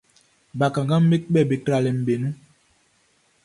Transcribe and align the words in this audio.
Bakannganʼm 0.59 1.03
be 1.09 1.17
kpɛ 1.25 1.39
be 1.49 1.55
tralɛʼm 1.65 1.97
be 2.05 2.13
nun. 2.21 2.35